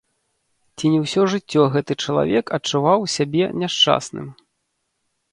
[0.77, 4.27] Ці не ўсё жыццё гэты чалавек адчуваў сябе няшчасным.